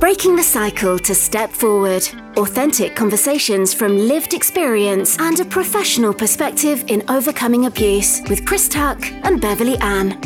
[0.00, 2.02] Breaking the cycle to step forward.
[2.36, 9.00] Authentic conversations from lived experience and a professional perspective in overcoming abuse with Chris Tuck
[9.24, 10.20] and Beverley Ann.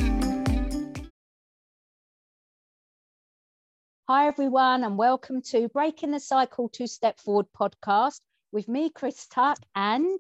[4.09, 9.27] Hi, everyone, and welcome to Breaking the Cycle to Step Forward podcast with me, Chris
[9.27, 10.19] Tuck, and.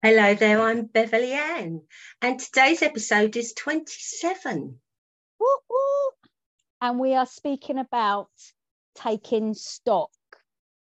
[0.00, 1.82] Hello there, I'm Beverley Ann,
[2.22, 4.78] and today's episode is 27.
[5.40, 6.17] Woo-woo.
[6.80, 8.30] And we are speaking about
[8.94, 10.10] taking stock.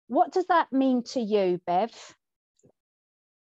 [0.09, 1.91] What does that mean to you, Bev?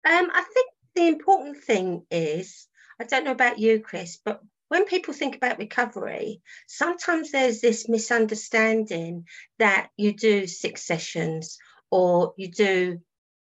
[0.04, 2.68] Um, I think the important thing is
[3.00, 7.88] I don't know about you, Chris, but when people think about recovery, sometimes there's this
[7.88, 9.26] misunderstanding
[9.58, 11.58] that you do six sessions
[11.90, 13.00] or you do,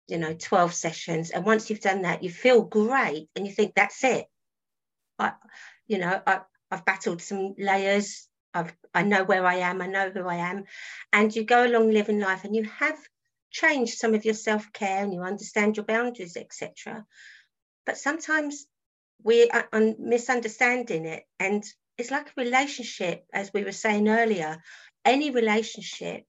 [0.09, 1.31] you know, 12 sessions.
[1.31, 4.27] And once you've done that, you feel great and you think that's it.
[5.19, 5.33] I,
[5.87, 6.41] you know, I,
[6.71, 8.27] I've battled some layers.
[8.55, 9.81] I've, I know where I am.
[9.81, 10.65] I know who I am.
[11.13, 12.99] And you go along living life and you have
[13.51, 17.05] changed some of your self care and you understand your boundaries, etc.
[17.87, 18.67] But sometimes
[19.23, 19.69] we are
[19.99, 21.25] misunderstanding it.
[21.39, 21.65] And
[21.99, 24.63] it's like a relationship, as we were saying earlier.
[25.05, 26.25] Any relationship,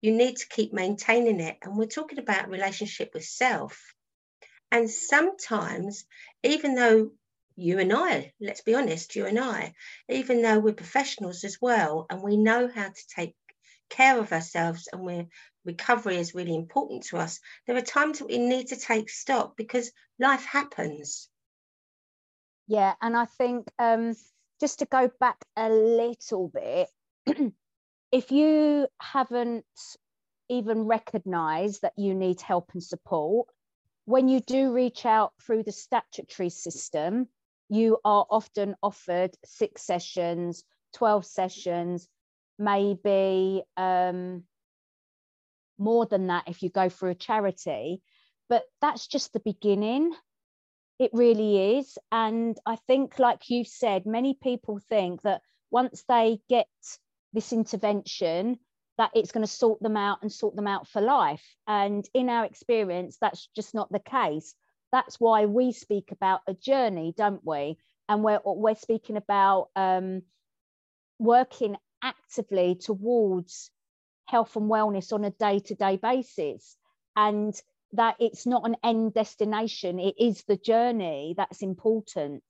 [0.00, 1.58] you need to keep maintaining it.
[1.62, 3.94] And we're talking about relationship with self.
[4.70, 6.04] And sometimes,
[6.42, 7.12] even though
[7.58, 9.74] you and I, let's be honest, you and I,
[10.08, 13.34] even though we're professionals as well, and we know how to take
[13.90, 15.26] care of ourselves and we're
[15.64, 19.56] recovery is really important to us, there are times that we need to take stock
[19.56, 21.28] because life happens.
[22.68, 24.14] Yeah, and I think um,
[24.60, 26.88] just to go back a little bit,
[28.12, 29.64] if you haven't
[30.48, 33.48] even recognized that you need help and support,
[34.04, 37.28] when you do reach out through the statutory system,
[37.68, 42.08] you are often offered six sessions, 12 sessions,
[42.58, 44.44] maybe um,
[45.78, 48.02] more than that if you go through a charity.
[48.48, 50.12] But that's just the beginning.
[50.98, 51.98] It really is.
[52.10, 56.68] And I think, like you said, many people think that once they get
[57.32, 58.58] this intervention,
[58.96, 61.44] that it's going to sort them out and sort them out for life.
[61.66, 64.54] And in our experience, that's just not the case.
[64.92, 67.78] That's why we speak about a journey, don't we?
[68.08, 70.22] And we're, we're speaking about um,
[71.18, 73.70] working actively towards
[74.26, 76.76] health and wellness on a day to day basis.
[77.16, 77.60] And
[77.92, 82.42] that it's not an end destination, it is the journey that's important.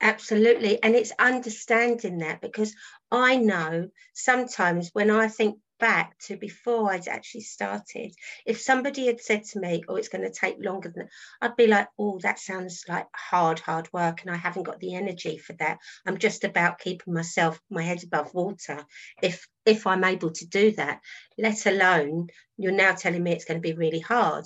[0.00, 0.82] Absolutely.
[0.82, 2.74] And it's understanding that because
[3.10, 8.14] I know sometimes when I think back to before I'd actually started,
[8.46, 11.08] if somebody had said to me, Oh, it's going to take longer than
[11.40, 14.22] I'd be like, Oh, that sounds like hard, hard work.
[14.22, 15.78] And I haven't got the energy for that.
[16.06, 18.84] I'm just about keeping myself, my head above water.
[19.22, 21.00] If if I'm able to do that,
[21.36, 24.44] let alone you're now telling me it's going to be really hard.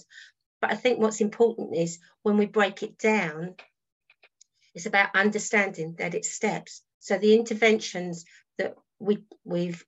[0.60, 3.56] But I think what's important is when we break it down,
[4.74, 6.82] it's about understanding that it's steps.
[7.00, 8.24] So the interventions
[8.58, 9.84] that we we've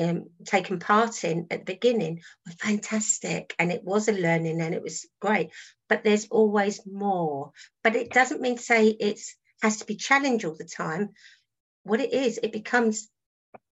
[0.00, 4.74] um, taken part in at the beginning were fantastic and it was a learning and
[4.74, 5.50] it was great
[5.88, 9.20] but there's always more but it doesn't mean to say it
[9.62, 11.10] has to be challenged all the time
[11.84, 13.08] what it is it becomes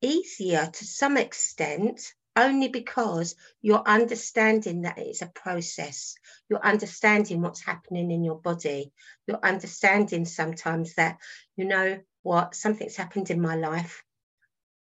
[0.01, 6.15] easier to some extent only because you're understanding that it's a process.
[6.49, 8.91] You're understanding what's happening in your body.
[9.27, 11.17] You're understanding sometimes that,
[11.55, 14.03] you know what, something's happened in my life.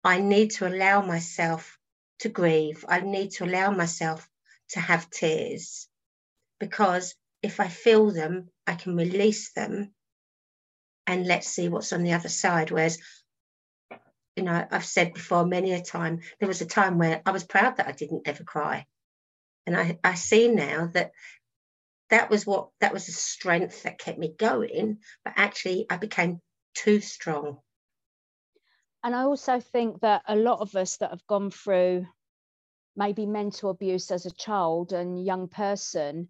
[0.04, 1.78] I need to allow myself
[2.20, 2.84] to grieve.
[2.88, 4.28] I need to allow myself
[4.70, 5.88] to have tears
[6.58, 9.94] because if I feel them, I can release them
[11.06, 12.70] and let's see what's on the other side.
[12.70, 12.98] Whereas
[14.36, 17.44] you know, I've said before many a time, there was a time where I was
[17.44, 18.86] proud that I didn't ever cry.
[19.66, 21.12] And I, I see now that
[22.10, 26.40] that was what that was the strength that kept me going, but actually I became
[26.74, 27.58] too strong.
[29.04, 32.06] And I also think that a lot of us that have gone through
[32.96, 36.28] maybe mental abuse as a child and young person,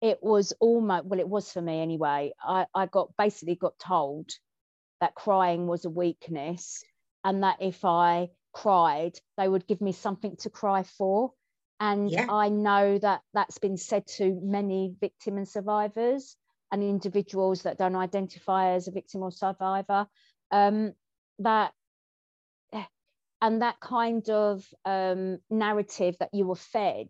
[0.00, 2.32] it was almost well, it was for me anyway.
[2.42, 4.30] I, I got basically got told
[5.00, 6.82] that crying was a weakness
[7.24, 11.32] and that if I cried, they would give me something to cry for.
[11.80, 12.26] And yeah.
[12.30, 16.36] I know that that's been said to many victim and survivors
[16.72, 20.06] and individuals that don't identify as a victim or survivor.
[20.50, 20.94] Um,
[21.40, 21.74] that
[23.46, 27.06] and that kind of um, narrative that you were fed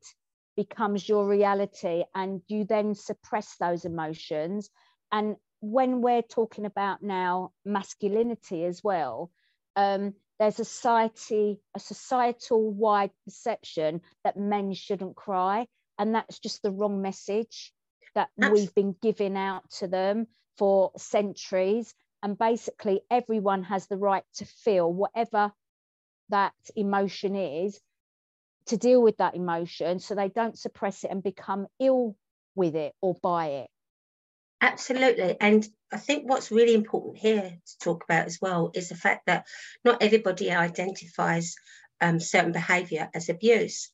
[0.54, 4.68] becomes your reality, and you then suppress those emotions.
[5.10, 9.30] And when we're talking about now masculinity as well,
[9.76, 15.66] um, there's a society a societal wide perception that men shouldn't cry
[15.98, 17.72] and that's just the wrong message
[18.14, 20.26] that we've been giving out to them
[20.58, 25.50] for centuries and basically everyone has the right to feel whatever
[26.30, 27.80] that emotion is
[28.66, 32.16] to deal with that emotion so they don't suppress it and become ill
[32.54, 33.70] with it or by it
[34.60, 35.36] Absolutely.
[35.40, 39.26] And I think what's really important here to talk about as well is the fact
[39.26, 39.46] that
[39.84, 41.56] not everybody identifies
[42.00, 43.90] um, certain behaviour as abuse.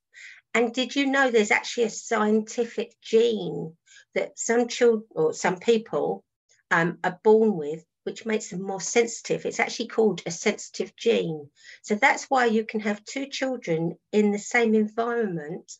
[0.54, 3.76] And did you know there's actually a scientific gene
[4.14, 6.24] that some children or some people
[6.70, 9.46] um, are born with, which makes them more sensitive?
[9.46, 11.50] It's actually called a sensitive gene.
[11.82, 15.72] So that's why you can have two children in the same environment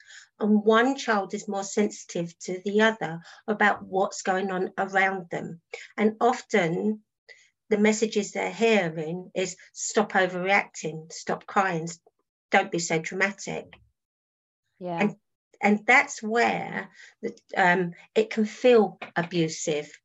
[0.43, 5.61] and one child is more sensitive to the other about what's going on around them.
[5.97, 7.03] And often
[7.71, 11.89] the messages they're hearing is stop overreacting, stop crying,
[12.51, 13.73] don't be so dramatic.
[14.81, 14.99] Yeah.
[15.01, 15.17] And,
[15.61, 16.91] and that's where
[17.23, 19.97] the, um, it can feel abusive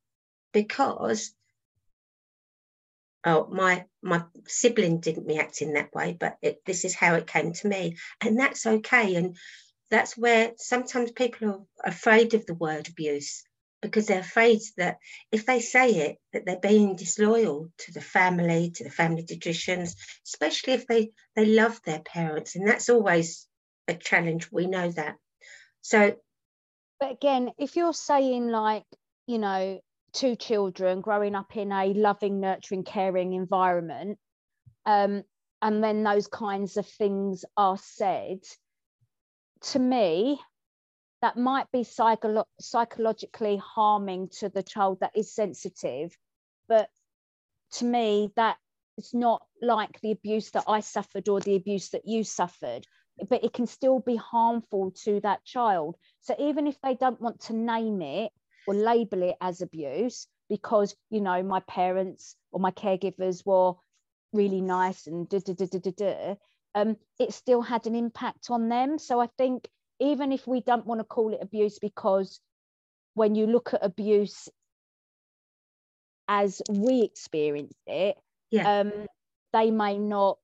[0.52, 1.34] because
[3.24, 7.26] oh my my sibling didn't react in that way but it, this is how it
[7.26, 7.96] came to me.
[8.20, 9.14] And that's okay.
[9.16, 9.36] And
[9.90, 11.48] that's where sometimes people
[11.84, 13.44] are afraid of the word abuse
[13.80, 14.98] because they're afraid that
[15.30, 19.94] if they say it that they're being disloyal to the family to the family traditions
[20.26, 22.56] especially if they they love their parents.
[22.56, 23.46] And that's always
[23.86, 24.48] a challenge.
[24.50, 25.16] We know that.
[25.80, 26.16] So
[27.00, 28.84] but again if you're saying like
[29.26, 29.80] you know
[30.18, 34.18] two children growing up in a loving nurturing caring environment
[34.86, 35.22] um,
[35.62, 38.38] and then those kinds of things are said
[39.60, 40.40] to me,
[41.20, 46.16] that might be psycholo- psychologically harming to the child that is sensitive.
[46.68, 46.88] But
[47.72, 48.56] to me, that
[48.96, 52.86] it's not like the abuse that I suffered or the abuse that you suffered,
[53.28, 55.96] but it can still be harmful to that child.
[56.20, 58.32] So even if they don't want to name it
[58.68, 63.74] or label it as abuse, because you know my parents or my caregivers were
[64.32, 66.36] really nice and da da da da da, da
[66.74, 68.98] um, it still had an impact on them.
[68.98, 69.68] So I think
[70.00, 72.40] even if we don't want to call it abuse, because
[73.14, 74.48] when you look at abuse
[76.28, 78.16] as we experienced it,
[78.50, 78.80] yeah.
[78.80, 78.92] um,
[79.52, 80.38] they may not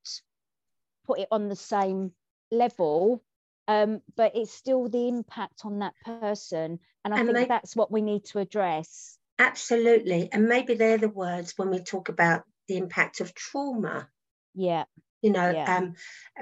[1.07, 2.13] put it on the same
[2.51, 3.23] level,
[3.69, 6.81] um, but it's still the impact on that person.
[7.05, 9.19] And I and think they, that's what we need to address.
[9.39, 10.29] Absolutely.
[10.33, 14.09] And maybe they're the words when we talk about the impact of trauma.
[14.55, 14.85] Yeah
[15.25, 15.79] you know yeah.
[15.79, 15.95] um,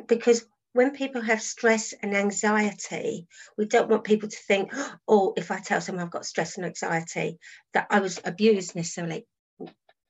[0.09, 3.27] because when people have stress and anxiety
[3.57, 4.75] we don't want people to think
[5.07, 7.39] oh if i tell someone i've got stress and anxiety
[7.73, 9.25] that i was abused necessarily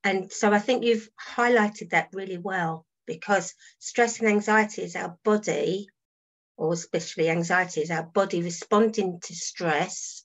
[0.02, 5.18] and so i think you've highlighted that really well because stress and anxiety is our
[5.22, 5.86] body
[6.56, 10.24] or especially anxiety is our body responding to stress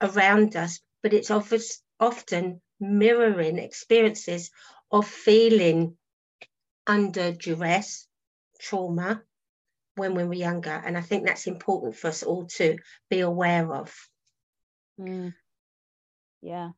[0.00, 4.50] around us but it's often mirroring experiences
[4.90, 5.96] of feeling
[6.86, 8.06] under duress,
[8.60, 9.22] trauma
[9.94, 10.70] when we were younger.
[10.70, 12.78] And I think that's important for us all to
[13.10, 13.94] be aware of.
[14.98, 15.34] Mm.
[16.40, 16.70] Yeah.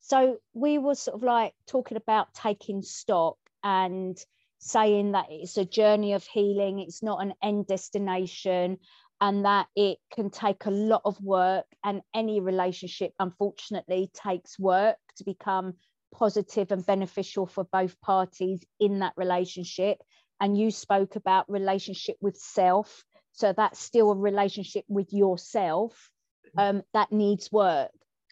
[0.00, 4.18] So we were sort of like talking about taking stock and
[4.58, 8.78] saying that it's a journey of healing, it's not an end destination,
[9.22, 11.64] and that it can take a lot of work.
[11.84, 15.74] And any relationship, unfortunately, takes work to become
[16.12, 19.98] positive and beneficial for both parties in that relationship
[20.40, 23.02] and you spoke about relationship with self
[23.32, 26.10] so that's still a relationship with yourself
[26.58, 27.90] um, that needs work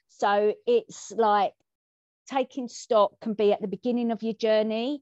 [0.09, 1.55] so it's like
[2.29, 5.01] taking stock can be at the beginning of your journey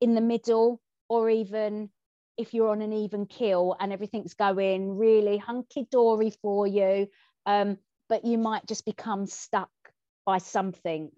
[0.00, 1.88] in the middle or even
[2.36, 7.08] if you're on an even kill and everything's going really hunky dory for you
[7.46, 9.70] um, but you might just become stuck
[10.26, 11.10] by something.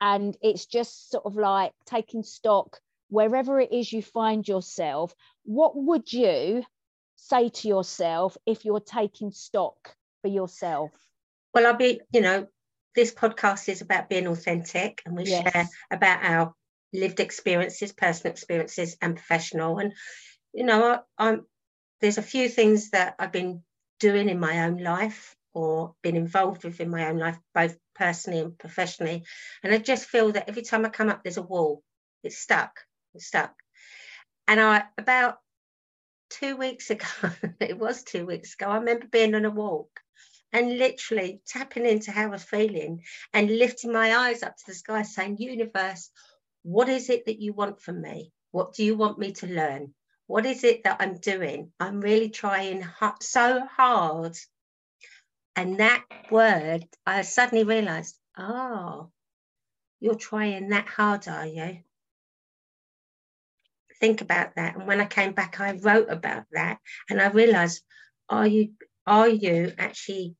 [0.00, 2.78] And it's just sort of like taking stock
[3.10, 5.14] wherever it is you find yourself.
[5.44, 6.62] What would you
[7.16, 10.92] say to yourself if you're taking stock for yourself?
[11.52, 12.46] Well, I'll be, you know,
[12.94, 15.42] this podcast is about being authentic and we yes.
[15.52, 16.54] share about our
[16.92, 19.78] lived experiences, personal experiences, and professional.
[19.78, 19.92] And,
[20.52, 21.46] you know, I, I'm,
[22.00, 23.62] there's a few things that I've been
[24.00, 28.40] doing in my own life or been involved with in my own life, both personally
[28.40, 29.24] and professionally.
[29.62, 31.82] And I just feel that every time I come up, there's a wall.
[32.22, 32.80] It's stuck.
[33.14, 33.54] It's stuck.
[34.46, 35.38] And I about
[36.30, 37.06] two weeks ago,
[37.60, 40.00] it was two weeks ago, I remember being on a walk
[40.52, 43.02] and literally tapping into how I was feeling
[43.34, 46.10] and lifting my eyes up to the sky, saying, Universe,
[46.62, 48.32] what is it that you want from me?
[48.50, 49.94] What do you want me to learn?
[50.28, 51.72] What is it that I'm doing?
[51.80, 52.84] I'm really trying
[53.22, 54.36] so hard.
[55.56, 59.10] And that word, I suddenly realized, oh,
[60.00, 61.78] you're trying that hard, are you?
[64.00, 64.76] Think about that.
[64.76, 67.82] And when I came back, I wrote about that and I realized,
[68.28, 68.74] are you
[69.06, 70.36] are you actually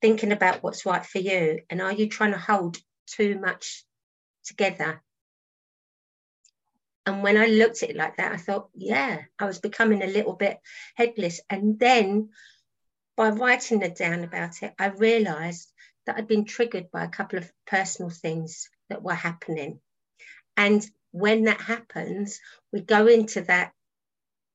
[0.00, 1.60] thinking about what's right for you?
[1.68, 3.84] And are you trying to hold too much
[4.46, 5.02] together?
[7.06, 10.08] And when I looked at it like that, I thought, yeah, I was becoming a
[10.08, 10.58] little bit
[10.96, 11.40] headless.
[11.48, 12.30] And then
[13.16, 15.70] by writing it down about it, I realized
[16.04, 19.80] that I'd been triggered by a couple of personal things that were happening.
[20.56, 22.40] And when that happens,
[22.72, 23.72] we go into that,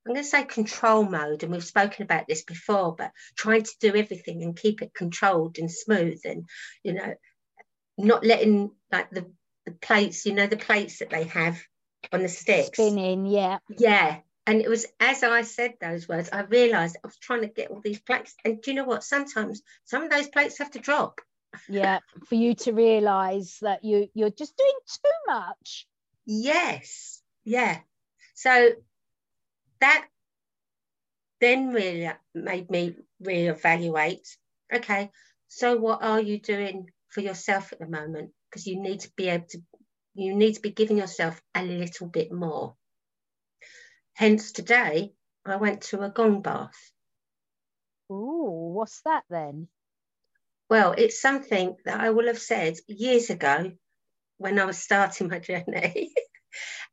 [0.06, 1.44] I'm going to say control mode.
[1.44, 5.58] And we've spoken about this before, but trying to do everything and keep it controlled
[5.58, 6.50] and smooth and,
[6.84, 7.14] you know,
[7.98, 9.32] not letting like the,
[9.66, 11.62] the plates, you know, the plates that they have
[12.12, 12.78] on the sticks.
[12.78, 13.60] Spinning, yeah.
[13.78, 14.18] Yeah.
[14.48, 17.70] And it was as I said those words, I realized I was trying to get
[17.70, 18.34] all these plates.
[18.44, 19.04] And do you know what?
[19.04, 21.22] Sometimes some of those plates have to drop.
[21.68, 25.86] Yeah, for you to realize that you you're just doing too much.
[26.26, 27.22] Yes.
[27.44, 27.80] Yeah.
[28.34, 28.72] So
[29.80, 30.08] that
[31.40, 34.28] then really made me reevaluate.
[34.74, 35.12] Okay,
[35.48, 38.32] so what are you doing for yourself at the moment?
[38.50, 39.62] Because you need to be able to
[40.14, 42.76] you need to be giving yourself a little bit more.
[44.14, 45.14] Hence, today
[45.46, 46.92] I went to a gong bath.
[48.10, 49.68] Oh, what's that then?
[50.70, 53.72] Well, it's something that I will have said years ago
[54.38, 56.14] when I was starting my journey.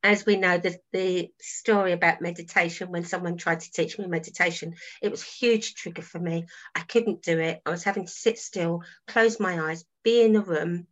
[0.03, 4.75] As we know, the, the story about meditation, when someone tried to teach me meditation,
[5.03, 6.47] it was a huge trigger for me.
[6.75, 7.61] I couldn't do it.
[7.67, 10.87] I was having to sit still, close my eyes, be in the room,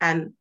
[0.00, 0.34] um,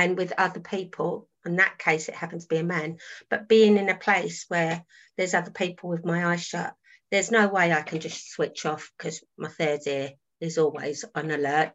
[0.00, 2.96] and with other people in that case it happens to be a man
[3.28, 4.84] but being in a place where
[5.16, 6.74] there's other people with my eyes shut
[7.10, 11.30] there's no way i can just switch off because my third ear is always on
[11.30, 11.72] alert.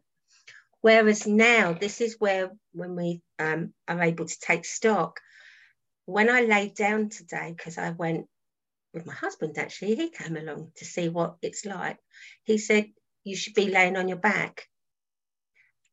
[0.80, 5.20] Whereas now this is where when we um, are able to take stock
[6.04, 8.26] when i laid down today because i went
[8.94, 11.98] with my husband actually he came along to see what it's like.
[12.44, 12.86] He said
[13.24, 14.66] you should be laying on your back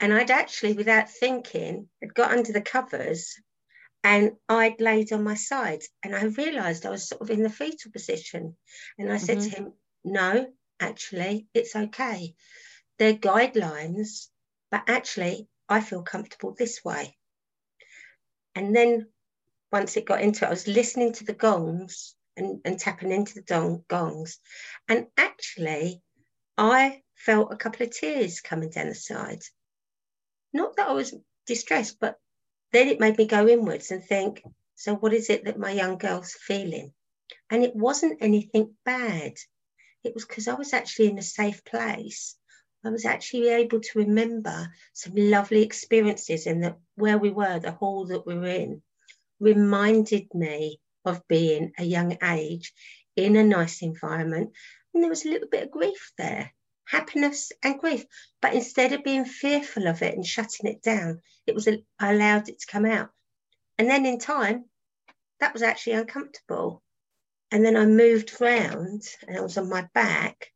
[0.03, 3.39] and I'd actually, without thinking, had got under the covers
[4.03, 5.79] and I'd laid on my side.
[6.03, 8.57] And I realized I was sort of in the fetal position.
[8.99, 9.49] And I said mm-hmm.
[9.49, 12.35] to him, No, actually, it's okay.
[12.99, 14.27] They're guidelines,
[14.69, 17.15] but actually, I feel comfortable this way.
[18.55, 19.07] And then
[19.71, 23.35] once it got into it, I was listening to the gongs and, and tapping into
[23.35, 24.37] the dong, gongs.
[24.89, 26.01] And actually,
[26.57, 29.43] I felt a couple of tears coming down the side
[30.53, 31.13] not that I was
[31.45, 32.17] distressed, but
[32.71, 34.43] then it made me go inwards and think,
[34.75, 36.93] so what is it that my young girl's feeling?
[37.49, 39.33] And it wasn't anything bad.
[40.03, 42.35] It was because I was actually in a safe place.
[42.85, 47.71] I was actually able to remember some lovely experiences in that where we were, the
[47.71, 48.81] hall that we were in,
[49.39, 52.73] reminded me of being a young age
[53.15, 54.51] in a nice environment.
[54.93, 56.51] And there was a little bit of grief there
[56.85, 58.05] happiness and grief.
[58.41, 62.49] But instead of being fearful of it and shutting it down, it was I allowed
[62.49, 63.09] it to come out.
[63.77, 64.65] And then in time,
[65.39, 66.81] that was actually uncomfortable.
[67.51, 70.51] And then I moved round and I was on my back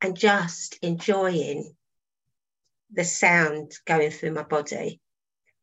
[0.00, 1.74] and just enjoying
[2.92, 5.00] the sound going through my body.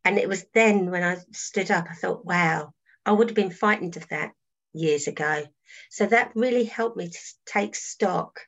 [0.03, 2.73] And it was then when I stood up, I thought, wow,
[3.05, 4.31] I would have been frightened of that
[4.73, 5.45] years ago.
[5.89, 8.39] So that really helped me to take stock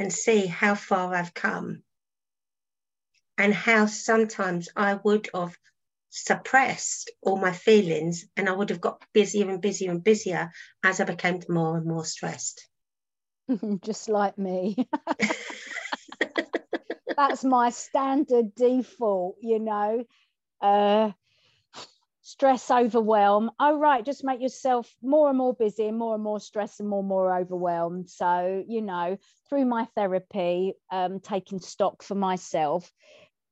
[0.00, 1.82] and see how far I've come
[3.36, 5.54] and how sometimes I would have
[6.08, 10.52] suppressed all my feelings and I would have got busier and busier and busier
[10.82, 12.66] as I became more and more stressed.
[13.82, 14.88] Just like me.
[17.16, 20.04] That's my standard default, you know.
[20.62, 21.12] Uh,
[22.30, 23.50] stress overwhelm.
[23.58, 26.88] Oh right just make yourself more and more busy and more and more stressed and
[26.88, 28.08] more and more overwhelmed.
[28.08, 29.18] So you know
[29.48, 32.92] through my therapy um, taking stock for myself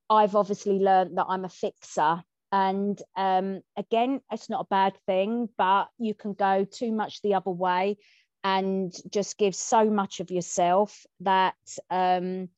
[0.09, 2.23] i've obviously learned that i'm a fixer.
[2.53, 7.35] And um, again it's not a bad thing but you can go too much the
[7.35, 7.97] other way
[8.45, 11.57] and just give so much of yourself that
[11.91, 12.49] um,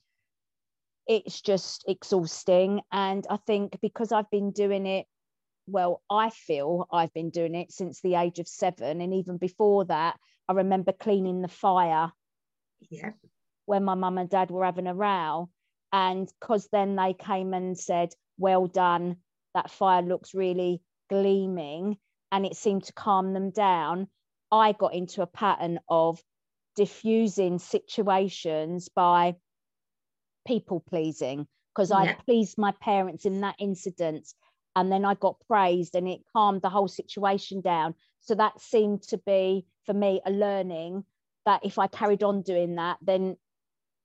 [1.07, 2.83] it's just exhausting.
[2.93, 5.07] And i think because i've been doing it
[5.71, 9.01] well, I feel I've been doing it since the age of seven.
[9.01, 12.13] And even before that, I remember cleaning the fire
[12.89, 13.11] yeah.
[13.67, 15.49] when my mum and dad were having a row.
[15.93, 19.17] And because then they came and said, Well done,
[19.55, 21.99] that fire looks really gleaming.
[22.33, 24.07] and it seemed to calm them down,
[24.53, 26.23] I got into a pattern of
[26.77, 29.35] diffusing situations by
[30.47, 31.97] people pleasing because yeah.
[31.97, 34.33] I pleased my parents in that incident.
[34.77, 37.95] And then I got praised and it calmed the whole situation down.
[38.21, 41.05] So that seemed to be, for me, a learning
[41.47, 43.37] that if I carried on doing that, then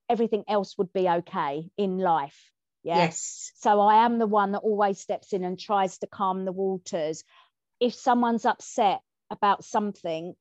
[0.10, 2.52] everything else would be okay in life.
[2.84, 2.98] Yeah?
[2.98, 3.52] Yes.
[3.58, 7.24] So I am the one that always steps in and tries to calm the waters.
[7.80, 10.36] If someone's upset about something,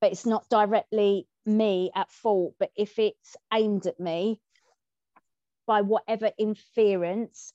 [0.00, 4.40] but it's not directly me at fault, but if it's aimed at me
[5.66, 7.52] by whatever inference,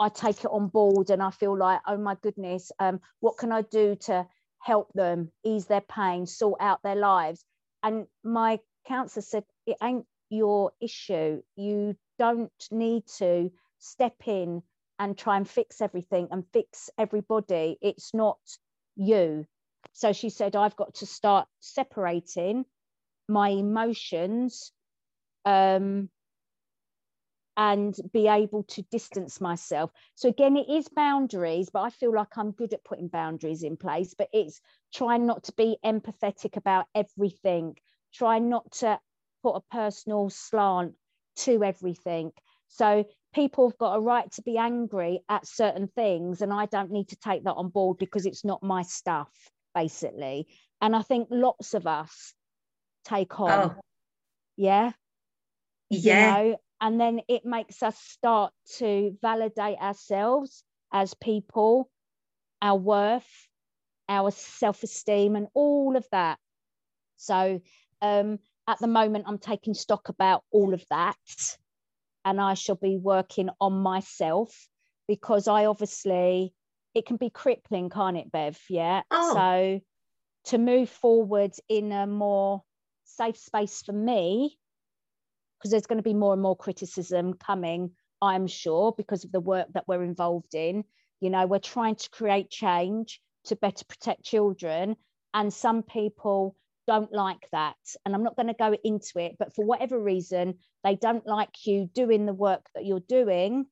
[0.00, 3.52] I take it on board and I feel like, oh my goodness, um, what can
[3.52, 4.26] I do to
[4.60, 7.44] help them ease their pain, sort out their lives?
[7.82, 11.42] And my counselor said, it ain't your issue.
[11.56, 14.62] You don't need to step in
[14.98, 17.78] and try and fix everything and fix everybody.
[17.80, 18.38] It's not
[18.96, 19.46] you.
[19.92, 22.64] So she said, I've got to start separating
[23.28, 24.72] my emotions
[25.44, 26.08] um,
[27.56, 29.90] and be able to distance myself.
[30.14, 33.76] So again, it is boundaries, but I feel like I'm good at putting boundaries in
[33.76, 34.60] place, but it's
[34.92, 37.76] trying not to be empathetic about everything,
[38.12, 38.98] try not to
[39.42, 40.94] put a personal slant
[41.36, 42.32] to everything.
[42.68, 46.90] So people have got a right to be angry at certain things, and I don't
[46.90, 49.30] need to take that on board because it's not my stuff,
[49.74, 50.48] basically.
[50.80, 52.34] And I think lots of us
[53.04, 53.76] take on.
[53.76, 53.80] Oh.
[54.56, 54.92] Yeah.
[55.90, 56.36] Yeah.
[56.36, 60.62] You know, and then it makes us start to validate ourselves
[60.92, 61.88] as people,
[62.60, 63.48] our worth,
[64.06, 66.38] our self esteem, and all of that.
[67.16, 67.62] So,
[68.02, 68.38] um,
[68.68, 71.16] at the moment, I'm taking stock about all of that.
[72.26, 74.54] And I shall be working on myself
[75.08, 76.52] because I obviously,
[76.94, 78.60] it can be crippling, can't it, Bev?
[78.68, 79.04] Yeah.
[79.10, 79.32] Oh.
[79.32, 79.80] So,
[80.50, 82.62] to move forward in a more
[83.04, 84.58] safe space for me
[85.64, 89.40] because there's going to be more and more criticism coming i'm sure because of the
[89.40, 90.84] work that we're involved in.
[91.20, 94.96] You know we're trying to create change to better protect children
[95.32, 96.54] and some people
[96.86, 100.58] don't like that and i'm not going to go into it but for whatever reason
[100.82, 103.64] they don't like you doing the work that you're doing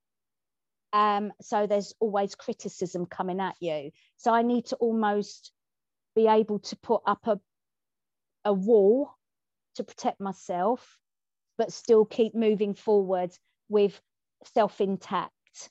[0.95, 3.91] um, so there's always criticism coming at you.
[4.17, 5.53] So i need to almost
[6.15, 7.41] be able to put up a,
[8.45, 9.11] a wall
[9.77, 10.99] to protect myself,
[11.63, 13.31] but still keep moving forward
[13.69, 14.01] with
[14.53, 15.71] self intact.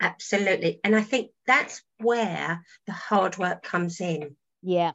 [0.00, 0.78] Absolutely.
[0.84, 4.36] And I think that's where the hard work comes in.
[4.62, 4.92] Yeah.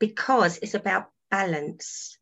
[0.00, 2.18] Because it's about balance.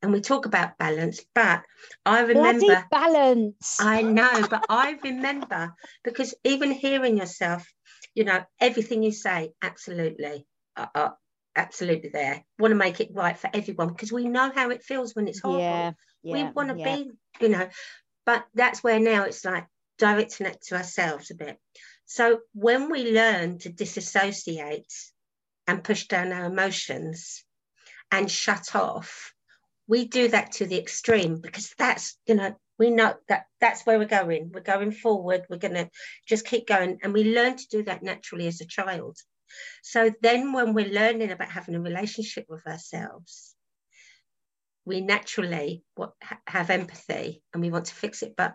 [0.00, 1.64] And we talk about balance, but
[2.04, 3.78] I remember Bloody balance.
[3.80, 7.66] I know, but I remember because even hearing yourself,
[8.14, 10.46] you know, everything you say, absolutely.
[10.76, 11.10] Uh, uh,
[11.56, 12.44] absolutely there.
[12.58, 15.40] Want to make it right for everyone because we know how it feels when it's
[15.40, 15.62] horrible.
[15.62, 15.92] Yeah,
[16.22, 16.96] yeah, we want to yeah.
[16.96, 17.68] be, you know,
[18.24, 19.66] but that's where now it's like
[19.98, 21.58] directing it to ourselves a bit.
[22.04, 24.92] So when we learn to disassociate
[25.66, 27.44] and push down our emotions
[28.12, 29.32] and shut off,
[29.88, 33.98] we do that to the extreme because that's, you know, we know that that's where
[33.98, 34.50] we're going.
[34.52, 35.46] We're going forward.
[35.48, 35.88] We're going to
[36.28, 36.98] just keep going.
[37.02, 39.16] And we learn to do that naturally as a child.
[39.82, 43.54] So then, when we're learning about having a relationship with ourselves,
[44.84, 45.82] we naturally
[46.46, 48.34] have empathy and we want to fix it.
[48.36, 48.54] But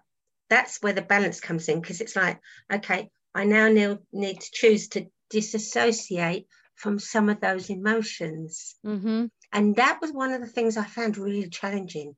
[0.49, 2.39] that's where the balance comes in because it's like,
[2.71, 8.75] okay, I now need to choose to disassociate from some of those emotions.
[8.85, 9.25] Mm-hmm.
[9.53, 12.15] And that was one of the things I found really challenging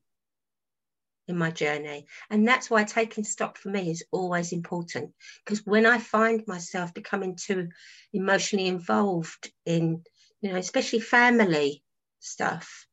[1.26, 2.06] in my journey.
[2.30, 5.12] And that's why taking stock for me is always important.
[5.44, 7.68] Because when I find myself becoming too
[8.12, 10.02] emotionally involved in,
[10.40, 11.82] you know, especially family
[12.20, 12.86] stuff,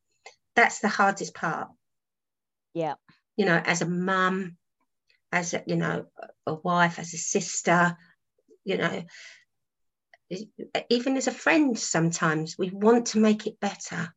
[0.55, 1.69] that's the hardest part.
[2.73, 2.95] Yeah.
[3.35, 4.57] You know, as a mum,
[5.31, 6.05] as a, you know,
[6.45, 7.97] a wife, as a sister,
[8.63, 9.03] you know,
[10.89, 14.13] even as a friend, sometimes we want to make it better.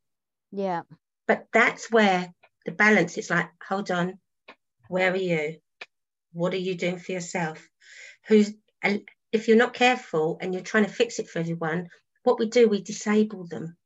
[0.52, 0.82] Yeah.
[1.26, 2.32] But that's where
[2.64, 4.18] the balance it's like hold on
[4.88, 5.56] where are you?
[6.32, 7.68] What are you doing for yourself?
[8.28, 11.88] Who's and if you're not careful and you're trying to fix it for everyone
[12.22, 13.76] what we do we disable them.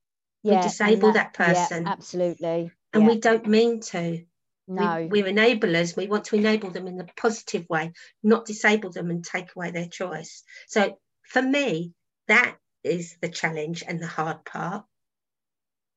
[0.42, 1.84] Yeah, we disable that, that, person.
[1.84, 2.70] yeah, absolutely.
[2.92, 3.08] And yeah.
[3.08, 4.24] we don't mean to.
[4.70, 5.08] No.
[5.10, 5.96] we, we're enablers.
[5.96, 9.70] We want to enable them in a positive way not disable them and take away
[9.70, 10.42] their choice.
[10.66, 11.92] So for me
[12.28, 14.84] that is the challenge and the hard part.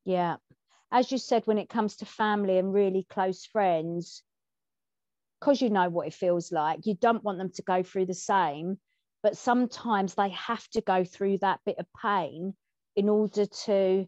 [0.05, 0.37] Yeah
[0.91, 4.23] as you said, when it comes to family and really close friends,
[5.39, 8.13] because you know what it feels like, you don't want them to go through the
[8.13, 8.77] same.
[9.23, 12.55] But sometimes they have to go through that bit of pain
[12.95, 14.07] in order to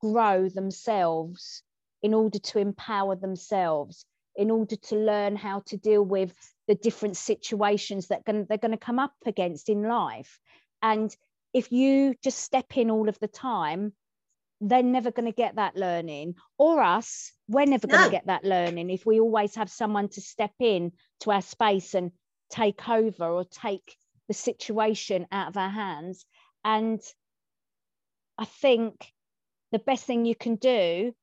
[0.00, 1.62] grow themselves,
[2.02, 4.04] in order to empower themselves,
[4.36, 6.34] in order to learn how to deal with
[6.66, 10.38] the different situations that they're going to come up against in life.
[10.82, 11.14] And
[11.52, 13.92] if you just step in all of the time,
[14.68, 16.34] they're never going to get that learning.
[16.58, 17.96] Or us, we're never no.
[17.96, 21.42] going to get that learning if we always have someone to step in to our
[21.42, 22.12] space and
[22.50, 23.96] take over or take
[24.28, 26.24] the situation out of our hands.
[26.64, 27.00] And
[28.38, 29.12] I think
[29.70, 31.14] the best thing you can do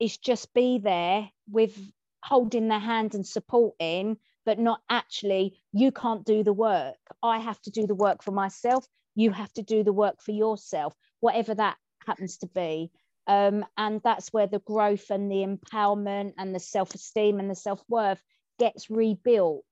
[0.00, 1.78] is just be there with
[2.22, 6.96] holding their hand and supporting, but not actually, you can't do the work.
[7.22, 8.86] I have to do the work for myself.
[9.14, 11.76] You have to do the work for yourself, whatever that
[12.08, 12.90] happens to be.
[13.26, 17.54] Um, and that's where the growth and the empowerment and the self esteem and the
[17.54, 18.22] self worth
[18.58, 19.64] gets rebuilt.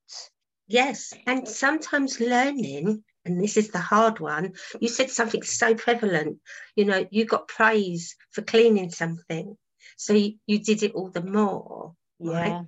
[0.69, 1.15] Yes.
[1.27, 6.39] And sometimes learning, and this is the hard one, you said something so prevalent.
[6.77, 9.57] You know, you got praise for cleaning something.
[9.97, 11.95] So you, you did it all the more.
[12.21, 12.49] Right?
[12.49, 12.63] Yeah.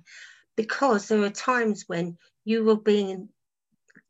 [0.55, 3.29] Because there are times when you were being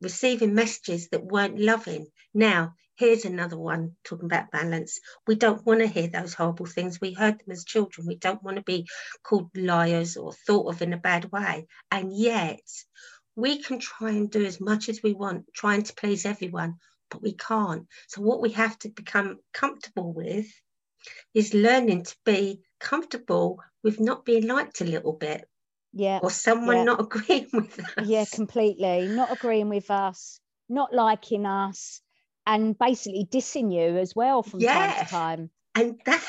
[0.01, 2.07] receiving messages that weren't loving.
[2.33, 4.99] Now, here's another one talking about balance.
[5.25, 6.99] We don't want to hear those horrible things.
[6.99, 8.05] We heard them as children.
[8.05, 8.87] We don't want to be
[9.23, 11.65] called liars or thought of in a bad way.
[11.89, 12.59] And yet,
[13.37, 16.75] we can try and do as much as we want, trying to please everyone,
[17.09, 17.87] but we can't.
[18.09, 20.47] So, what we have to become comfortable with
[21.33, 25.47] is learning to be comfortable with not being liked a little bit.
[25.93, 26.19] Yeah.
[26.21, 26.83] Or someone yeah.
[26.83, 28.05] not agreeing with us.
[28.05, 29.07] Yeah, completely.
[29.07, 32.01] Not agreeing with us, not liking us,
[32.49, 34.73] and basically dissing you as well from yeah.
[34.73, 35.49] time to time.
[35.75, 36.23] And that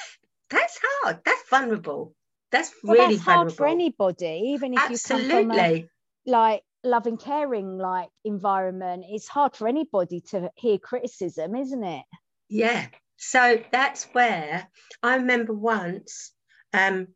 [0.50, 1.20] that's hard.
[1.24, 2.14] That's vulnerable.
[2.52, 3.50] That's well, really that's vulnerable.
[3.50, 5.26] hard for anybody, even if Absolutely.
[5.26, 5.86] you come from a,
[6.26, 9.06] like loving, caring like environment.
[9.08, 12.04] It's hard for anybody to hear criticism, isn't it?
[12.50, 12.86] Yeah.
[13.16, 14.68] So that's where
[15.02, 16.32] I remember once.
[16.74, 17.08] Um,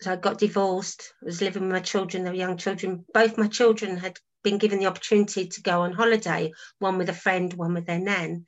[0.00, 1.12] so I got divorced.
[1.22, 3.04] I was living with my children, they were young children.
[3.12, 7.14] Both my children had been given the opportunity to go on holiday, one with a
[7.14, 8.46] friend, one with their nan.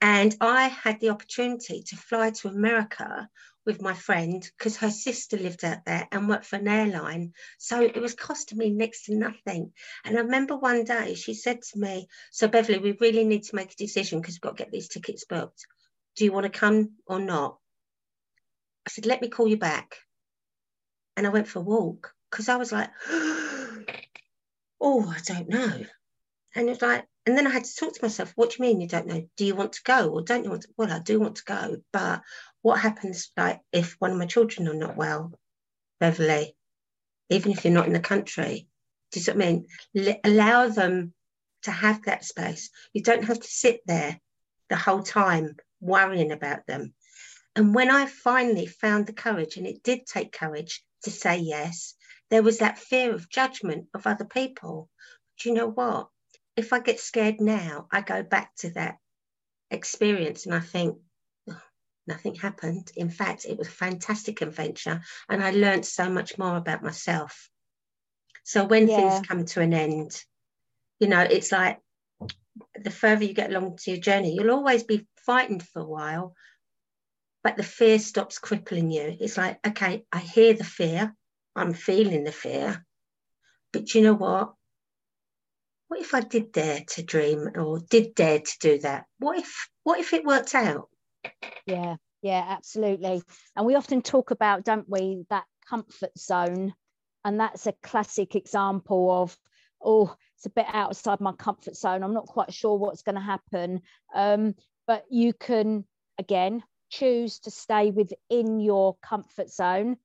[0.00, 3.28] And I had the opportunity to fly to America
[3.66, 7.32] with my friend because her sister lived out there and worked for an airline.
[7.58, 9.72] So it was costing me next to nothing.
[10.04, 13.56] And I remember one day she said to me, So, Beverley, we really need to
[13.56, 15.66] make a decision because we've got to get these tickets booked.
[16.14, 17.58] Do you want to come or not?
[18.86, 19.96] I said, Let me call you back.
[21.16, 22.90] And I went for a walk because I was like,
[24.80, 25.84] oh, I don't know.
[26.54, 28.80] And it's like, and then I had to talk to myself, what do you mean
[28.80, 29.28] you don't know?
[29.36, 30.68] Do you want to go or don't you want to?
[30.76, 32.22] Well, I do want to go, but
[32.62, 35.32] what happens like if one of my children are not well,
[36.00, 36.56] Beverley,
[37.28, 38.68] even if you're not in the country?
[39.12, 39.66] Do you know what I mean?
[39.96, 41.12] L- allow them
[41.64, 42.70] to have that space.
[42.92, 44.20] You don't have to sit there
[44.70, 46.94] the whole time worrying about them.
[47.56, 51.94] And when I finally found the courage, and it did take courage to say yes,
[52.30, 54.88] there was that fear of judgment of other people.
[55.38, 56.08] Do you know what?
[56.56, 58.96] If I get scared now, I go back to that
[59.70, 60.98] experience and I think,
[61.48, 61.60] oh,
[62.06, 62.90] nothing happened.
[62.96, 67.50] In fact, it was a fantastic adventure and I learned so much more about myself.
[68.44, 68.96] So when yeah.
[68.96, 70.22] things come to an end,
[70.98, 71.78] you know, it's like
[72.82, 76.34] the further you get along to your journey, you'll always be frightened for a while,
[77.42, 79.16] but the fear stops crippling you.
[79.20, 81.14] It's like, okay, I hear the fear,
[81.56, 82.84] I'm feeling the fear.
[83.72, 84.52] But you know what?
[85.88, 89.06] What if I did dare to dream or did dare to do that?
[89.18, 90.88] What if what if it worked out?
[91.66, 93.22] Yeah, yeah, absolutely.
[93.56, 96.74] And we often talk about, don't we, that comfort zone.
[97.24, 99.36] And that's a classic example of,
[99.82, 102.02] oh, it's a bit outside my comfort zone.
[102.02, 103.80] I'm not quite sure what's going to happen.
[104.14, 104.54] Um,
[104.86, 105.84] but you can,
[106.18, 109.96] again, choose to stay within your comfort zone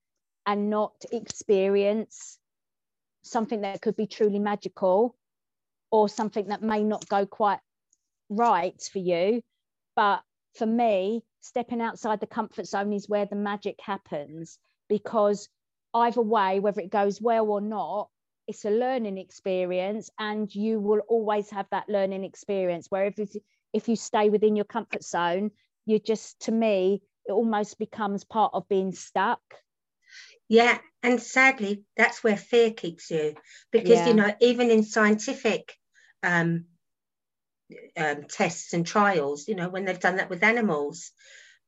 [0.45, 2.39] and not experience
[3.23, 5.15] something that could be truly magical
[5.91, 7.59] or something that may not go quite
[8.29, 9.41] right for you.
[9.95, 10.21] But
[10.55, 14.57] for me, stepping outside the comfort zone is where the magic happens
[14.89, 15.49] because
[15.93, 18.09] either way, whether it goes well or not,
[18.47, 23.35] it's a learning experience and you will always have that learning experience where if,
[23.73, 25.51] if you stay within your comfort zone,
[25.85, 29.41] you just, to me, it almost becomes part of being stuck
[30.51, 33.35] yeah, and sadly, that's where fear keeps you
[33.71, 34.07] because yeah.
[34.09, 35.73] you know even in scientific
[36.23, 36.65] um,
[37.95, 41.11] um, tests and trials, you know when they've done that with animals,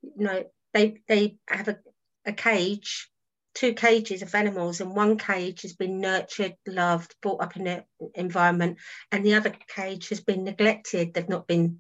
[0.02, 0.44] you know
[0.74, 1.78] they they have a,
[2.26, 3.10] a cage,
[3.54, 7.84] two cages of animals, and one cage has been nurtured, loved, brought up in an
[8.16, 8.80] environment,
[9.14, 11.14] and the other cage has been neglected.
[11.14, 11.80] They've not been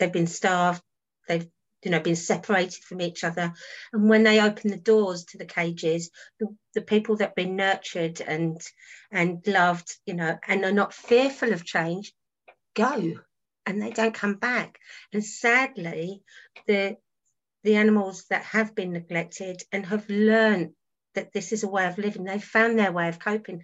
[0.00, 0.82] they've been starved,
[1.28, 1.46] they've
[1.82, 3.52] you know, being separated from each other.
[3.92, 7.56] And when they open the doors to the cages, the, the people that have been
[7.56, 8.60] nurtured and
[9.10, 12.12] and loved, you know, and are not fearful of change,
[12.74, 13.20] go
[13.66, 14.78] and they don't come back.
[15.12, 16.22] And sadly,
[16.66, 16.96] the
[17.62, 20.72] the animals that have been neglected and have learned
[21.14, 23.62] that this is a way of living, they've found their way of coping.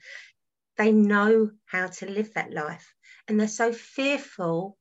[0.76, 2.94] They know how to live that life.
[3.26, 4.76] And they're so fearful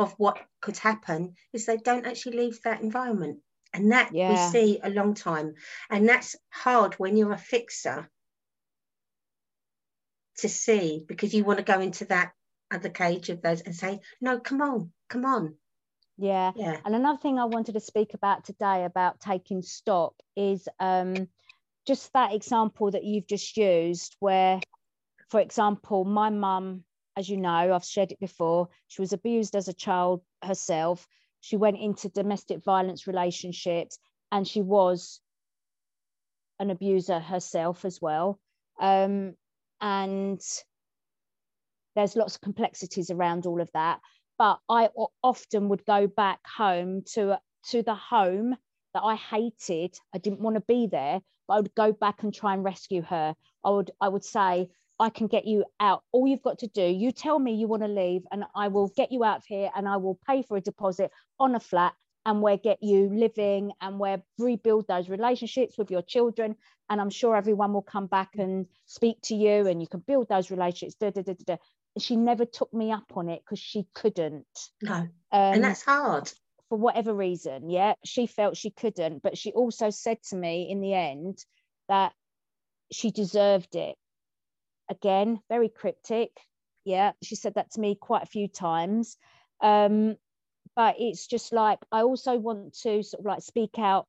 [0.00, 3.38] of what could happen is they don't actually leave that environment.
[3.72, 4.30] And that yeah.
[4.30, 5.54] we see a long time.
[5.90, 8.10] And that's hard when you're a fixer
[10.38, 12.32] to see because you want to go into that
[12.70, 15.54] other cage of those and say, no, come on, come on.
[16.16, 16.52] Yeah.
[16.56, 16.78] yeah.
[16.84, 21.28] And another thing I wanted to speak about today about taking stock is um,
[21.86, 24.60] just that example that you've just used, where,
[25.28, 26.84] for example, my mum
[27.16, 28.68] as you know, I've shared it before.
[28.88, 31.06] She was abused as a child herself.
[31.40, 33.98] She went into domestic violence relationships
[34.30, 35.20] and she was
[36.58, 38.38] an abuser herself as well.
[38.80, 39.34] Um,
[39.80, 40.40] and
[41.96, 44.00] there's lots of complexities around all of that.
[44.38, 44.88] But I
[45.22, 47.38] often would go back home to,
[47.70, 48.56] to the home
[48.94, 49.96] that I hated.
[50.14, 53.02] I didn't want to be there, but I would go back and try and rescue
[53.02, 53.34] her.
[53.64, 54.68] I would I would say,
[55.00, 56.04] I can get you out.
[56.12, 58.88] All you've got to do, you tell me you want to leave, and I will
[58.88, 61.94] get you out of here and I will pay for a deposit on a flat
[62.26, 66.54] and we'll get you living and we'll rebuild those relationships with your children.
[66.88, 70.28] And I'm sure everyone will come back and speak to you and you can build
[70.28, 70.96] those relationships.
[71.00, 71.56] Da, da, da, da.
[71.98, 74.46] She never took me up on it because she couldn't.
[74.82, 74.94] No.
[74.94, 76.30] Um, and that's hard.
[76.68, 79.22] For whatever reason, yeah, she felt she couldn't.
[79.22, 81.44] But she also said to me in the end
[81.88, 82.12] that
[82.92, 83.96] she deserved it
[84.90, 86.30] again, very cryptic.
[86.84, 89.16] Yeah, she said that to me quite a few times.
[89.62, 90.16] Um,
[90.76, 94.06] but it's just like I also want to sort of like speak out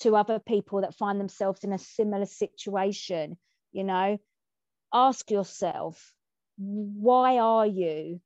[0.00, 3.36] to other people that find themselves in a similar situation.
[3.72, 4.18] You know,
[4.92, 6.14] ask yourself,
[6.56, 8.20] why are you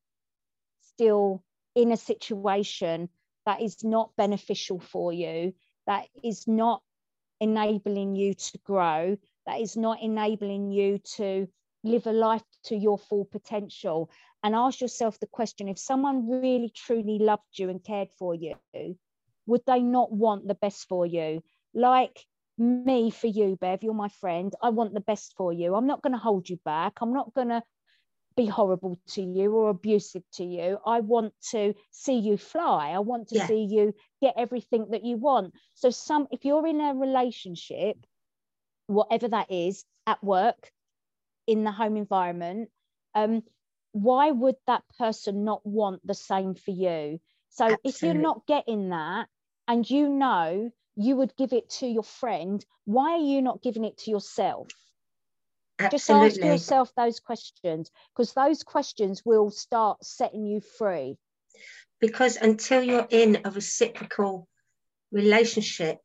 [0.82, 1.42] still
[1.74, 3.08] in a situation
[3.46, 5.54] that is not beneficial for you,
[5.86, 6.82] that is not
[7.40, 11.48] enabling you to grow, that is not enabling you to
[11.82, 14.10] live a life to your full potential
[14.42, 18.54] and ask yourself the question if someone really truly loved you and cared for you
[19.50, 21.42] would they not want the best for you?
[21.74, 22.24] Like
[22.56, 24.54] me for you bev you're my friend.
[24.62, 25.74] I want the best for you.
[25.74, 26.98] I'm not going to hold you back.
[27.00, 27.62] I'm not going to
[28.36, 30.78] be horrible to you or abusive to you.
[30.86, 32.90] I want to see you fly.
[32.90, 33.46] I want to yeah.
[33.46, 35.54] see you get everything that you want.
[35.74, 37.96] So some if you're in a relationship
[38.86, 40.70] whatever that is at work
[41.50, 42.70] in the home environment
[43.16, 43.42] um,
[43.92, 47.90] why would that person not want the same for you so Absolutely.
[47.90, 49.26] if you're not getting that
[49.66, 53.84] and you know you would give it to your friend why are you not giving
[53.84, 54.68] it to yourself
[55.80, 55.98] Absolutely.
[56.28, 61.16] just ask yourself those questions because those questions will start setting you free
[62.00, 64.46] because until you're in a reciprocal
[65.10, 65.98] relationship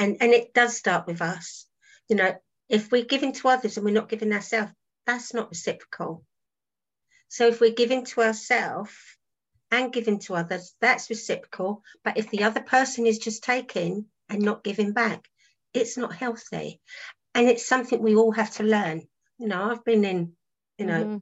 [0.00, 1.66] and and it does start with us
[2.08, 2.34] you know
[2.68, 4.72] if we're giving to others and we're not giving ourselves,
[5.06, 6.24] that's not reciprocal.
[7.28, 8.92] So if we're giving to ourselves
[9.70, 11.82] and giving to others, that's reciprocal.
[12.04, 15.28] But if the other person is just taking and not giving back,
[15.72, 16.80] it's not healthy.
[17.34, 19.02] And it's something we all have to learn.
[19.38, 20.32] You know, I've been in,
[20.78, 21.16] you know, mm-hmm.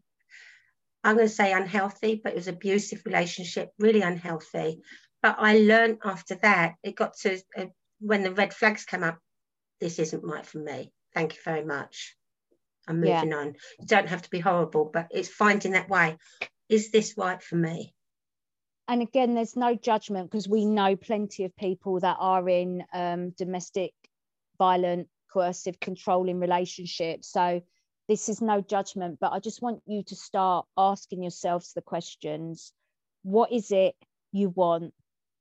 [1.05, 4.83] I'm going to say unhealthy, but it was abusive relationship, really unhealthy.
[5.23, 7.67] But I learned after that, it got to uh,
[8.01, 9.19] when the red flags came up,
[9.81, 10.93] this isn't right for me.
[11.15, 12.17] Thank you very much.
[12.89, 13.37] I'm moving yeah.
[13.37, 13.55] on.
[13.79, 16.17] You don't have to be horrible, but it's finding that way.
[16.69, 17.95] Is this right for me?
[18.89, 23.31] And again, there's no judgment because we know plenty of people that are in um,
[23.31, 23.93] domestic,
[24.59, 27.31] violent, coercive, controlling relationships.
[27.31, 27.63] So
[28.09, 32.73] this is no judgment, but I just want you to start asking yourselves the questions
[33.23, 33.95] What is it
[34.33, 34.93] you want?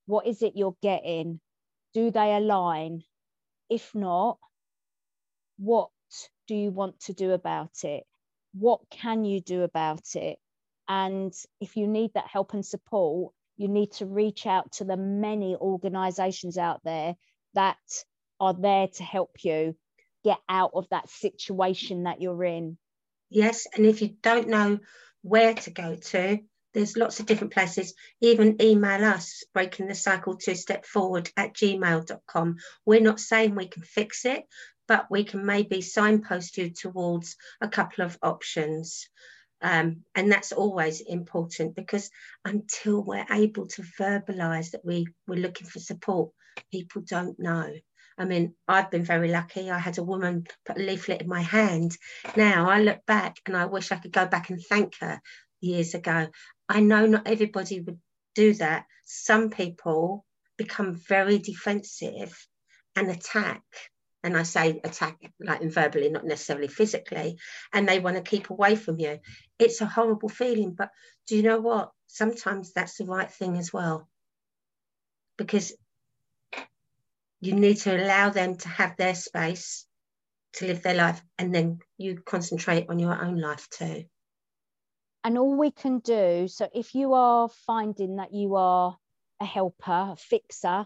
[0.06, 1.40] What is it you're getting?
[1.94, 3.04] Do they align?
[3.70, 4.38] If not,
[5.62, 5.90] what
[6.48, 8.04] do you want to do about it?
[8.54, 10.40] What can you do about it?
[10.88, 14.98] And if you need that help and support, you need to reach out to the
[14.98, 17.16] many organizations out there
[17.54, 17.78] that
[18.40, 19.76] are there to help you
[20.24, 22.78] get out of that situation that you're in.
[23.30, 23.68] Yes.
[23.76, 24.80] And if you don't know
[25.22, 26.40] where to go to,
[26.74, 27.94] there's lots of different places.
[28.20, 32.56] Even email us, breaking the cycle to step forward at gmail.com.
[32.86, 34.44] We're not saying we can fix it,
[34.92, 39.08] but we can maybe signpost you towards a couple of options.
[39.62, 42.10] Um, and that's always important because
[42.44, 46.32] until we're able to verbalize that we, we're looking for support,
[46.74, 47.72] people don't know.
[48.18, 49.72] I mean, I've been very lucky.
[49.72, 51.98] I had a woman put a leaflet in my hand.
[52.36, 55.22] Now I look back and I wish I could go back and thank her
[55.62, 56.28] years ago.
[56.68, 58.02] I know not everybody would
[58.36, 58.88] do that.
[59.06, 60.26] Some people
[60.58, 62.46] become very defensive
[62.98, 63.64] and attack.
[64.24, 67.38] And I say attack like verbally, not necessarily physically,
[67.74, 69.20] and they want to keep away from you.
[69.58, 70.90] It's a horrible feeling, but
[71.28, 71.92] do you know what?
[72.08, 74.08] Sometimes that's the right thing as well.
[75.38, 75.74] Because
[77.40, 79.88] you need to allow them to have their space
[80.54, 84.04] to live their life and then you concentrate on your own life too
[85.24, 88.98] and all we can do so if you are finding that you are
[89.40, 90.86] a helper a fixer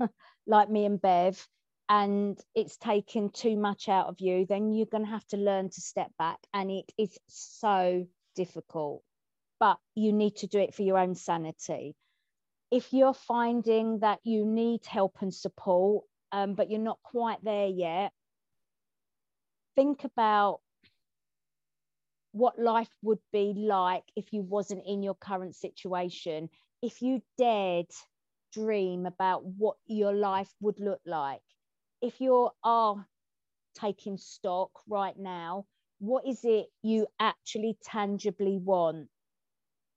[0.46, 1.46] like me and bev
[1.88, 5.68] and it's taken too much out of you then you're going to have to learn
[5.70, 9.02] to step back and it is so difficult
[9.60, 11.94] but you need to do it for your own sanity
[12.70, 17.68] if you're finding that you need help and support, um, but you're not quite there
[17.68, 18.12] yet,
[19.76, 20.60] think about
[22.32, 26.50] what life would be like if you wasn't in your current situation.
[26.82, 27.90] If you dared
[28.52, 31.40] dream about what your life would look like,
[32.02, 33.06] if you are
[33.78, 35.66] taking stock right now,
[35.98, 39.08] what is it you actually tangibly want?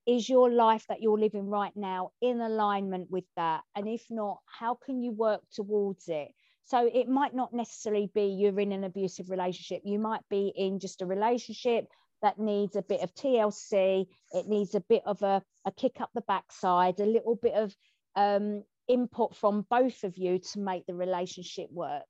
[0.10, 3.62] is your life that you're living right now in alignment with that?
[3.76, 6.30] And if not how can you work towards it?
[6.64, 9.84] So it might not necessarily be you're in an abusive relationship.
[9.86, 11.86] You might be in just a relationship
[12.24, 16.10] that needs a bit of tlc it needs a bit of a, a kick up
[16.14, 17.74] the backside a little bit of
[18.18, 22.04] um, input from both of you to make the relationship work.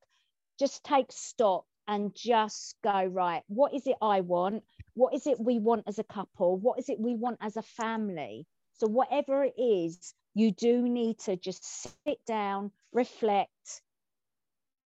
[0.57, 4.63] Just take stock and just go right what is it i want?
[4.93, 6.57] What is it we want as a couple?
[6.57, 8.45] What is it we want as a family?
[8.73, 11.65] So whatever it is you do need to just
[12.05, 13.81] sit down reflect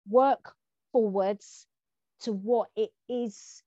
[0.09, 0.53] work
[0.91, 1.67] forwards
[2.21, 3.61] to what it is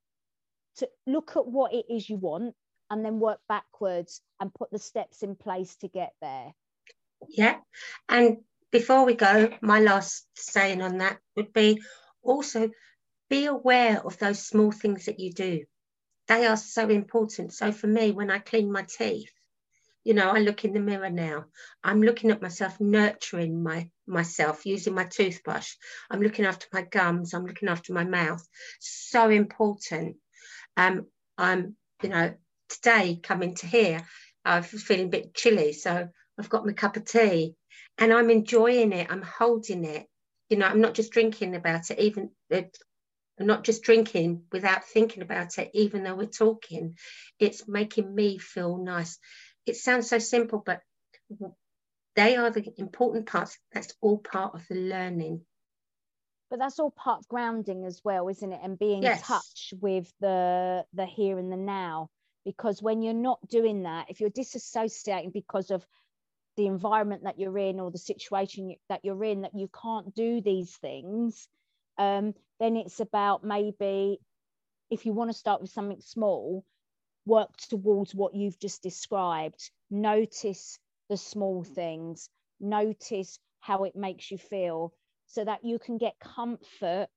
[0.77, 2.55] to look at what it is you want
[2.91, 6.53] and then work backwards and put the steps in place to get there
[7.29, 7.57] yeah
[8.09, 8.39] and
[8.73, 11.81] before we go my last saying on that would be
[12.23, 12.71] also
[13.29, 15.65] be aware of those small things that you do.
[16.29, 17.53] They are so important.
[17.53, 19.31] So for me, when I clean my teeth,
[20.05, 21.47] you know, I look in the mirror now.
[21.83, 25.73] I'm looking at myself, nurturing my myself, using my toothbrush.
[26.11, 27.35] I'm looking after my gums.
[27.35, 28.47] I'm looking after my mouth.
[28.79, 30.17] So important.
[30.77, 32.35] Um, I'm, you know,
[32.69, 34.07] today coming to here,
[34.45, 37.55] I was feeling a bit chilly, so I've got my cup of tea,
[37.99, 39.09] and I'm enjoying it.
[39.11, 40.07] I'm holding it.
[40.49, 41.99] You know, I'm not just drinking about it.
[41.99, 42.62] Even uh,
[43.38, 46.96] I'm not just drinking without thinking about it, even though we're talking.
[47.38, 49.18] It's making me feel nice.
[49.66, 50.81] It sounds so simple, but
[52.14, 53.59] they are the important parts.
[53.72, 55.42] That's all part of the learning.
[56.49, 58.61] But that's all part of grounding as well, isn't it?
[58.62, 59.18] And being yes.
[59.18, 62.09] in touch with the the here and the now.
[62.44, 65.85] Because when you're not doing that, if you're disassociating because of
[66.57, 70.40] the environment that you're in or the situation that you're in, that you can't do
[70.40, 71.49] these things,
[71.99, 74.19] um, then it's about maybe
[74.90, 76.64] if you want to start with something small,
[77.25, 79.71] work towards what you've just described.
[79.90, 82.29] Notice the small things,
[82.61, 84.92] notice how it makes you feel
[85.27, 87.09] so that you can get comfort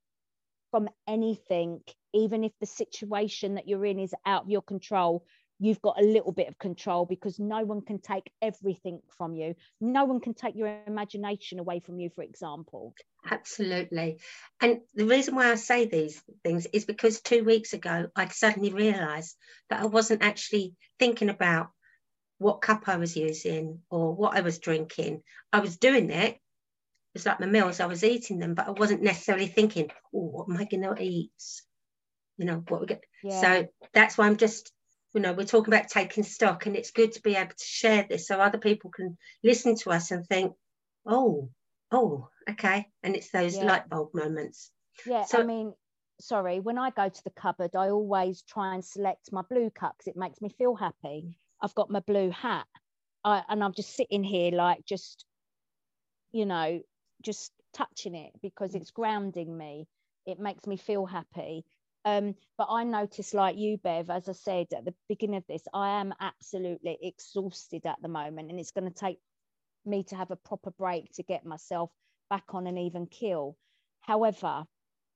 [0.72, 1.82] from anything,
[2.14, 5.26] even if the situation that you're in is out of your control
[5.60, 9.56] you've got a little bit of control because no one can take everything from you.
[9.82, 12.94] No one can take your imagination away from you, for example.
[13.30, 14.20] Absolutely.
[14.62, 18.72] And the reason why I say these things is because two weeks ago, I suddenly
[18.72, 19.36] realized
[19.70, 21.70] that I wasn't actually thinking about
[22.38, 25.24] what cup I was using or what I was drinking.
[25.52, 26.38] I was doing it.
[27.14, 30.48] It's like my meals, I was eating them, but I wasn't necessarily thinking, oh, what
[30.50, 31.32] am I going to eat?
[32.38, 33.04] You know, what we get.
[33.24, 33.42] Yeah.
[33.42, 34.72] So that's why I'm just
[35.14, 38.06] you know we're talking about taking stock and it's good to be able to share
[38.10, 40.54] this so other people can listen to us and think
[41.06, 41.50] oh
[41.92, 42.88] oh okay.
[43.04, 43.64] And it's those yeah.
[43.64, 44.72] light bulb moments.
[45.06, 45.74] Yeah so i mean
[46.22, 49.96] sorry when i go to the cupboard i always try and select my blue cup
[49.98, 51.38] because it makes me feel happy.
[51.62, 52.68] I've got my blue hat.
[53.24, 55.26] I, and i'm just sitting here like just
[56.32, 56.82] you know
[57.22, 58.76] just touching it because mm.
[58.76, 59.88] it's grounding me.
[60.26, 61.66] It makes me feel happy
[62.06, 65.64] um, but I noticed, like you, Bev, as I said at the beginning of this,
[65.74, 69.20] I am absolutely exhausted at the moment, and it's going to take
[69.86, 71.92] me to have a proper break to get myself
[72.30, 73.58] back on an even kill.
[74.02, 74.66] However,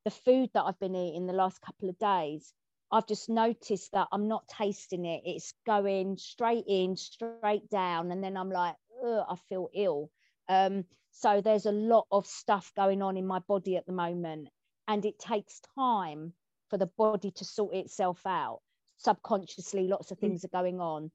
[0.04, 2.52] the food that I've been eating the last couple of days,
[2.90, 5.22] I've just noticed that I'm not tasting it.
[5.24, 8.74] It's going straight in, straight down, and then I'm like,
[9.04, 10.10] I feel ill.
[10.48, 14.48] Um, So there's a lot of stuff going on in my body at the moment.
[14.88, 16.32] And it takes time
[16.74, 18.58] for the body to sort itself out.
[18.96, 20.22] Subconsciously, lots of mm.
[20.22, 21.12] things are going on.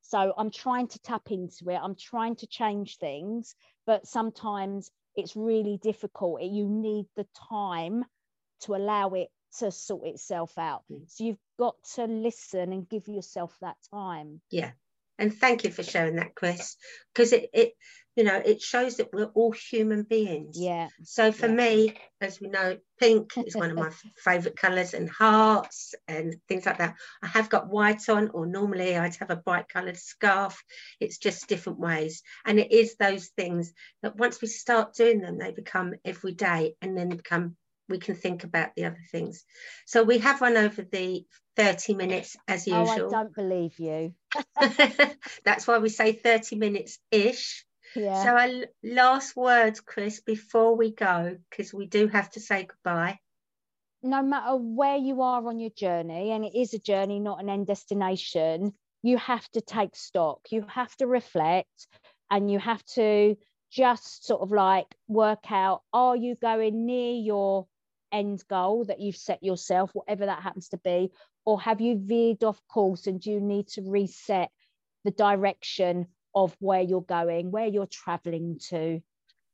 [0.00, 1.78] So I'm trying to tap into it.
[1.82, 3.54] I'm trying to change things,
[3.86, 6.40] but sometimes it's really difficult.
[6.40, 8.06] You need the time
[8.62, 10.84] to allow it to sort itself out.
[10.90, 11.02] Mm.
[11.08, 14.40] So you've got to listen and give yourself that time.
[14.50, 14.70] Yeah.
[15.22, 16.76] And thank you for sharing that, Chris,
[17.14, 17.74] because it, it,
[18.16, 20.56] you know, it shows that we're all human beings.
[20.58, 20.88] Yeah.
[21.04, 21.54] So for yeah.
[21.54, 23.90] me, as we know, pink is one of my
[24.24, 26.96] favorite colors and hearts and things like that.
[27.22, 30.60] I have got white on, or normally I'd have a bright colored scarf.
[30.98, 32.24] It's just different ways.
[32.44, 36.74] And it is those things that once we start doing them, they become every day
[36.82, 37.54] and then become
[37.88, 39.44] we can think about the other things.
[39.86, 41.24] So we have run over the
[41.56, 42.86] 30 minutes as usual.
[42.88, 44.14] Oh, I don't believe you.
[45.44, 47.64] That's why we say 30 minutes ish.
[47.94, 48.22] Yeah.
[48.22, 53.18] So our last words, Chris, before we go, because we do have to say goodbye.
[54.02, 57.48] No matter where you are on your journey, and it is a journey, not an
[57.48, 58.72] end destination,
[59.02, 60.40] you have to take stock.
[60.50, 61.86] You have to reflect
[62.30, 63.36] and you have to
[63.70, 67.66] just sort of like work out are you going near your
[68.12, 71.10] end goal that you've set yourself, whatever that happens to be?
[71.44, 74.50] Or have you veered off course and do you need to reset
[75.04, 79.00] the direction of where you're going, where you're traveling to?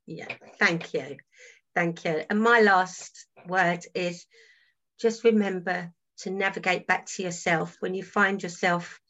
[0.07, 0.29] Yeah,
[0.59, 1.17] thank you.
[1.75, 2.23] Thank you.
[2.29, 4.27] And my last word is
[5.01, 9.01] just remember to navigate back to yourself when you find yourself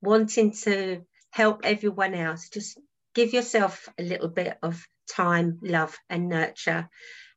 [0.00, 2.48] wanting to help everyone else.
[2.48, 2.78] Just
[3.14, 6.88] give yourself a little bit of time, love, and nurture.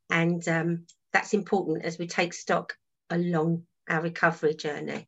[0.09, 0.85] And um,
[1.17, 2.75] that's important as we take stock
[3.09, 5.07] along our recovery journey.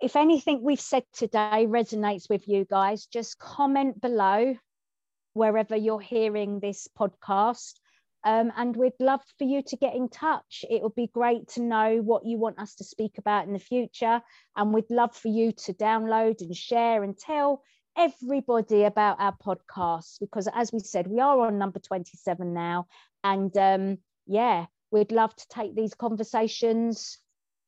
[0.00, 4.56] If anything we've said today resonates with you guys, just comment below
[5.34, 7.74] wherever you're hearing this podcast.
[8.24, 10.64] Um, and we'd love for you to get in touch.
[10.70, 13.58] It would be great to know what you want us to speak about in the
[13.58, 14.22] future.
[14.56, 17.60] And we'd love for you to download and share and tell
[17.98, 22.86] everybody about our podcast because, as we said, we are on number 27 now.
[23.22, 27.18] And um, yeah, we'd love to take these conversations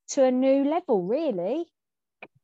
[0.09, 1.67] to a new level, really.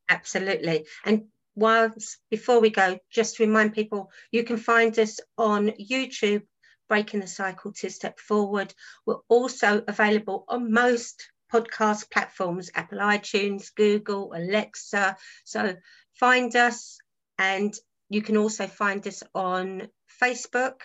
[0.09, 0.87] Absolutely.
[1.05, 6.43] And whilst before we go, just to remind people, you can find us on YouTube,
[6.89, 8.75] Breaking the Cycle to Step Forward.
[9.07, 15.17] We're also available on most podcast platforms Apple iTunes, Google, Alexa.
[15.45, 15.77] So
[16.15, 16.99] find us,
[17.39, 17.75] and
[18.09, 19.89] you can also find us on
[20.23, 20.81] Facebook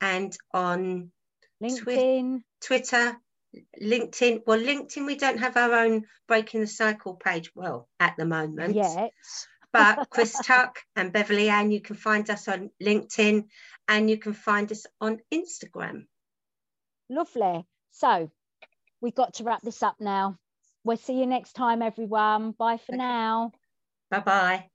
[0.00, 1.10] and on
[1.62, 3.16] LinkedIn, Twitter,
[3.80, 4.42] LinkedIn.
[4.46, 7.50] Well, LinkedIn, we don't have our own Breaking the Cycle page.
[7.54, 8.74] Well, at the moment.
[8.74, 9.12] Yet.
[9.72, 13.44] but Chris Tuck and Beverley Ann, you can find us on LinkedIn
[13.88, 16.06] and you can find us on Instagram.
[17.08, 17.66] Lovely.
[17.92, 18.30] So
[19.00, 20.38] we've got to wrap this up now.
[20.84, 22.52] We'll see you next time, everyone.
[22.52, 22.98] Bye for okay.
[22.98, 23.52] now.
[24.10, 24.70] Bye bye.